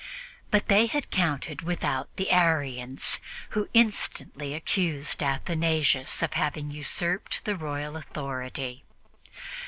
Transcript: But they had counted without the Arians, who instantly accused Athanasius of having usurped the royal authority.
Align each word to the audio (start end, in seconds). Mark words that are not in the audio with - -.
But 0.49 0.67
they 0.67 0.87
had 0.87 1.11
counted 1.11 1.61
without 1.61 2.09
the 2.15 2.31
Arians, 2.31 3.19
who 3.51 3.69
instantly 3.71 4.55
accused 4.55 5.21
Athanasius 5.21 6.23
of 6.23 6.33
having 6.33 6.71
usurped 6.71 7.45
the 7.45 7.55
royal 7.55 7.95
authority. 7.95 8.83